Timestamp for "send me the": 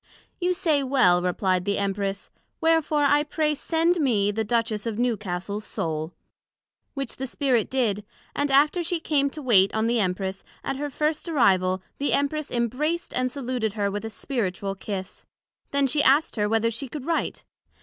3.53-4.43